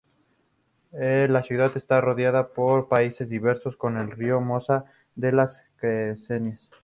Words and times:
La 0.93 1.43
ciudad 1.43 1.77
está 1.77 2.01
rodeada 2.01 2.53
por 2.53 2.89
paisajes 2.89 3.29
diversos, 3.29 3.77
con 3.77 3.97
el 3.97 4.09
río 4.09 4.41
Mosa, 4.41 4.85
en 5.15 5.35
las 5.35 5.61
cercanías. 5.79 6.71